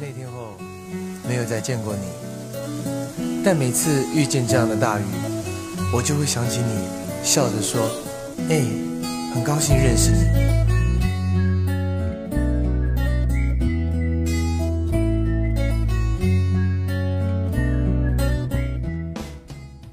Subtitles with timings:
[0.00, 0.56] 那天后
[1.28, 2.02] 没有再见过你，
[3.44, 5.02] 但每次遇见这样的大雨，
[5.92, 6.86] 我就会想起你，
[7.24, 7.90] 笑着说
[8.48, 8.62] ：“哎，
[9.34, 10.18] 很高兴认识你。”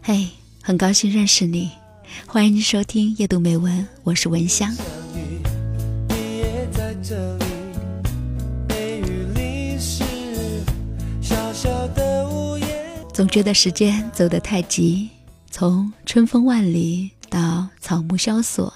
[0.03, 0.27] 嘿，
[0.61, 1.71] 很高兴认识你，
[2.27, 4.71] 欢迎您收听夜读美文，我是文香。
[13.15, 15.09] 总觉得时间走得太急，
[15.49, 18.73] 从春风万里到草木萧索，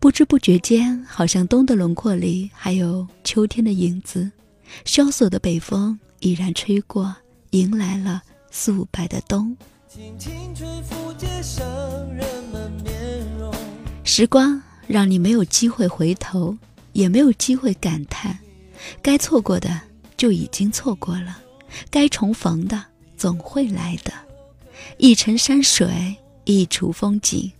[0.00, 4.28] 不知不觉间，好像冬的轮廓里还有秋天的影子。
[4.84, 7.14] 萧索的北风已然吹过，
[7.50, 9.56] 迎来了素白的冬。
[14.02, 16.58] 时光让你没有机会回头，
[16.94, 18.36] 也没有机会感叹，
[19.00, 19.80] 该错过的
[20.16, 21.38] 就已经错过了，
[21.92, 22.84] 该重逢的。
[23.18, 24.12] 总会来的，
[24.96, 27.50] 一程山水，一处风景，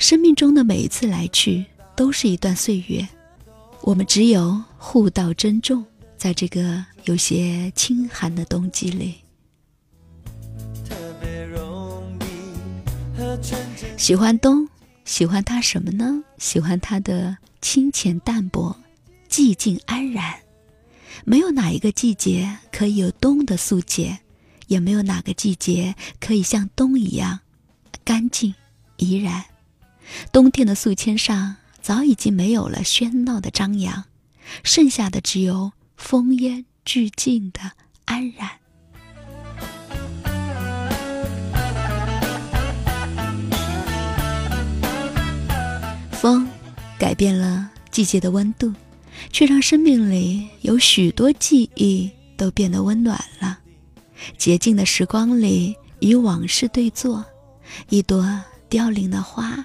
[0.00, 3.06] 生命中的每一次来去，都是一段岁月。
[3.82, 5.84] 我们只有互道珍重，
[6.16, 9.14] 在这个有些清寒的冬季里。
[13.96, 14.68] 喜欢冬，
[15.04, 16.22] 喜欢它什么呢？
[16.38, 18.76] 喜欢它的清浅淡泊，
[19.30, 20.34] 寂静安然。
[21.24, 24.18] 没有哪一个季节可以有冬的素洁。
[24.66, 27.40] 也没有哪个季节可以像冬一样
[28.04, 28.54] 干净
[28.96, 29.44] 怡然。
[30.32, 34.04] 冬天的素笺上早已经没有了喧闹的张扬，
[34.62, 37.60] 剩下的只有风烟俱静的
[38.04, 38.50] 安然。
[46.12, 46.48] 风
[46.98, 48.72] 改变了季节的温度，
[49.30, 53.58] 却让生命里有许多记忆都变得温暖了。
[54.38, 57.24] 洁净的时光里，与往事对坐，
[57.88, 58.24] 一朵
[58.68, 59.64] 凋零的花，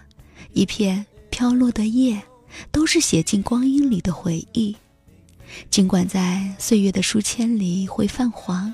[0.54, 2.22] 一片飘落的叶，
[2.72, 4.76] 都是写进光阴里的回忆。
[5.70, 8.74] 尽管在岁月的书签里会泛黄，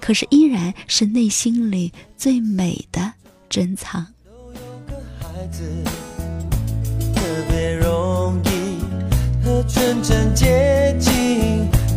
[0.00, 3.12] 可是依然是内心里最美的
[3.48, 4.06] 珍藏。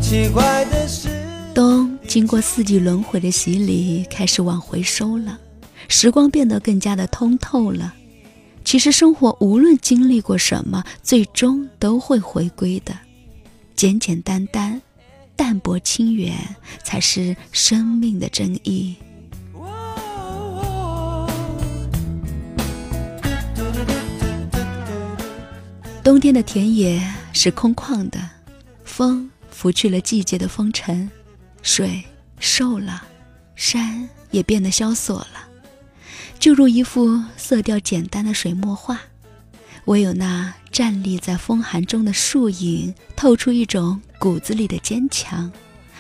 [0.02, 1.19] 奇怪的是。
[2.10, 5.40] 经过四季轮回的洗礼，开始往回收了，
[5.88, 7.94] 时光变得更加的通透了。
[8.66, 12.98] 其实生活无论经历过什么，最终都会回归的。
[13.76, 14.82] 简简单单、
[15.36, 16.34] 淡泊清远，
[16.84, 18.96] 才是生命的真意。
[26.04, 27.00] 冬天的田野
[27.34, 28.20] 是空旷的，
[28.84, 31.08] 风拂去了季节的风尘。
[31.62, 32.04] 水
[32.40, 33.04] 瘦了，
[33.56, 35.48] 山也变得萧索了，
[36.40, 39.00] 就如一幅色调简单的水墨画。
[39.86, 45.52] 唯有那站立在风寒中的树影，透出一种骨子里的坚强，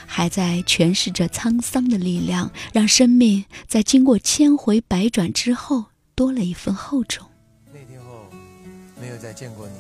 [0.05, 7.25] 还在诠释着沧桑的力量，让生命在经过千回百转之后，多了一份厚重。
[7.73, 8.29] 那天后，
[9.01, 9.73] 没有再见过你，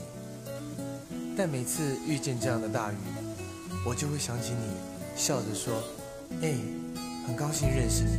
[1.37, 2.95] 但每次遇见这样的大雨，
[3.85, 4.98] 我就会想起你。
[5.19, 5.73] 笑着说
[6.41, 6.53] ：“哎，
[7.27, 8.11] 很高兴认识你。”，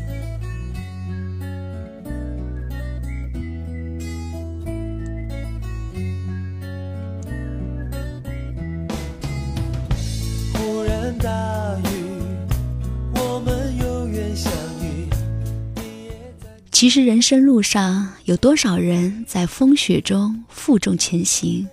[16.71, 21.67] 其实人生路上有多少人在风雪中负重前行，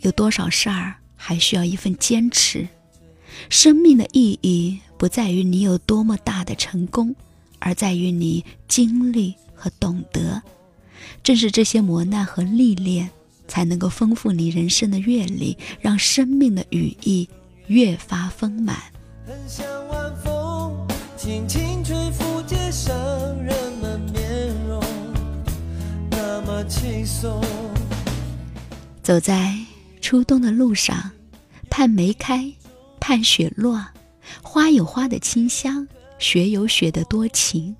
[0.00, 2.66] 有多少事儿还需要一份坚持。
[3.48, 7.14] 生命的意义不在于你有多么大的成功，
[7.58, 10.42] 而在于你经历和懂得。
[11.22, 13.10] 正是这些磨难和历练，
[13.46, 17.28] 才能够丰富你人生的阅历，让生命的羽翼
[17.66, 18.76] 越发丰满。
[21.16, 22.94] 轻轻吹拂街上
[23.42, 24.82] 人们面容，
[26.10, 27.42] 那么轻松。
[29.02, 29.56] 走在
[30.02, 31.12] 初冬的路上，
[31.70, 32.52] 盼梅开。
[33.06, 33.86] 看雪落，
[34.42, 35.86] 花有花的清香，
[36.18, 37.76] 雪有雪的多情。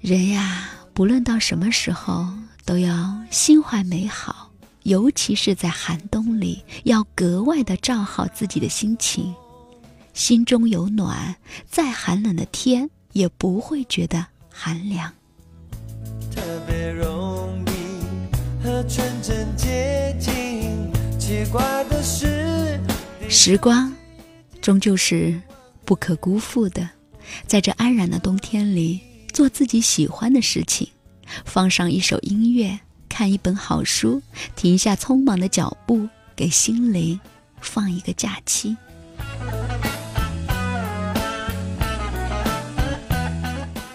[0.00, 2.26] 人呀，不论到什么时候，
[2.64, 4.50] 都要心怀美好，
[4.84, 9.34] 尤其是在寒冬里，要格外的照好自己的心情。
[10.14, 11.36] 心中有暖，
[11.68, 15.12] 再寒冷的天也不会觉得寒凉。
[16.34, 16.90] 特别
[23.30, 23.94] 时光，
[24.62, 25.38] 终究是
[25.84, 26.88] 不可辜负的。
[27.46, 29.00] 在这安然的冬天里，
[29.34, 30.88] 做自己喜欢的事情，
[31.44, 34.22] 放上一首音乐，看一本好书，
[34.56, 37.20] 停下匆忙的脚步，给心灵
[37.60, 38.74] 放一个假期。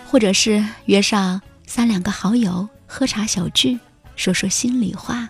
[0.06, 3.80] 或者是约上三两个好友喝茶小聚，
[4.16, 5.28] 说说心里话，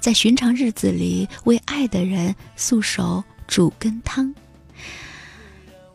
[0.00, 4.34] 在寻常日子里为爱的人素手煮羹汤。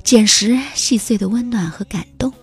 [0.03, 2.33] 捡拾细碎的温暖和感动，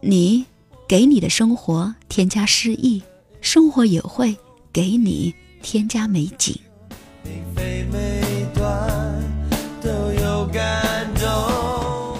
[0.00, 0.44] 你
[0.88, 3.02] 给你的生活添加诗意，
[3.40, 4.36] 生活也会
[4.72, 6.58] 给你添加美景。
[7.22, 9.22] 每每每段
[9.80, 9.88] 都
[10.20, 12.18] 有感动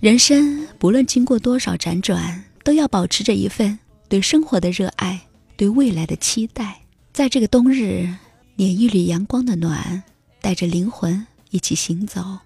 [0.00, 3.78] 人生不论经过多少辗转，都要保持着一份
[4.08, 5.20] 对生活的热爱，
[5.56, 6.82] 对未来的期待。
[7.12, 8.08] 在这个冬日，
[8.56, 10.02] 捻一缕阳光的暖，
[10.40, 12.38] 带着灵魂一起行走。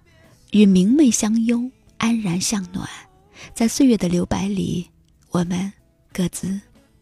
[0.51, 2.87] 与明媚相拥，安然向暖，
[3.55, 4.87] 在岁月的留白里，
[5.31, 5.73] 我们
[6.11, 6.61] 各自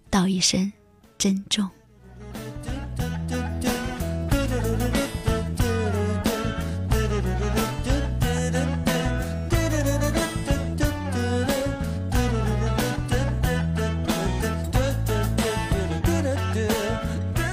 [0.10, 0.72] 道一声
[1.18, 1.70] 珍重。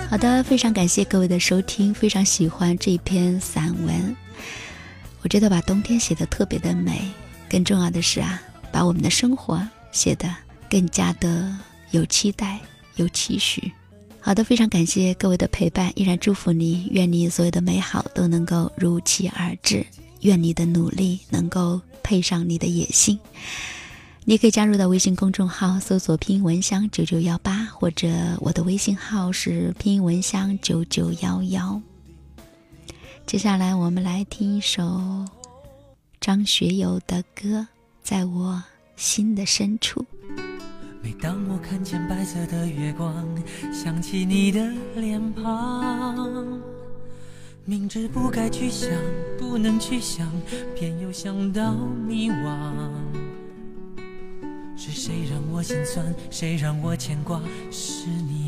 [0.08, 4.16] 好的，非常感谢各位的收听，非常喜欢这篇散文。
[5.28, 7.02] 我觉得把冬天写的特别的美，
[7.50, 8.40] 更重要的是啊，
[8.72, 9.60] 把我们的生活
[9.92, 10.34] 写的
[10.70, 11.54] 更加的
[11.90, 12.58] 有期待、
[12.96, 13.70] 有期许。
[14.20, 19.84] 好的，非常感谢各位的陪伴，依然祝福你，愿你所有的美好都能够如期而至，
[20.22, 23.20] 愿你的努力能够配上你的野心。
[24.24, 28.08] 你可以加入到微信公众号，搜索“拼音文香九九幺八”，或者
[28.40, 31.78] 我的微信号是“拼音文香九九幺幺”。
[33.28, 34.82] 接下来，我们来听一首
[36.18, 37.58] 张学友的歌
[38.02, 38.64] 《在我
[38.96, 40.00] 心的深处》。
[41.02, 43.14] 每当我看见白色的月光，
[43.70, 44.66] 想起你的
[44.96, 46.58] 脸庞，
[47.66, 48.90] 明知不该去想，
[49.38, 50.26] 不能去想，
[50.74, 52.56] 偏又想到迷惘。
[54.74, 56.14] 是谁让我心酸？
[56.30, 57.42] 谁让我牵挂？
[57.70, 58.47] 是你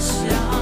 [0.00, 0.57] 笑